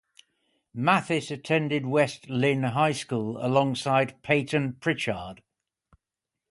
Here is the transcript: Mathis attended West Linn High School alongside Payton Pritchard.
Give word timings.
Mathis 0.73 1.29
attended 1.29 1.85
West 1.85 2.27
Linn 2.27 2.63
High 2.63 2.91
School 2.93 3.37
alongside 3.39 4.19
Payton 4.23 4.77
Pritchard. 4.81 5.43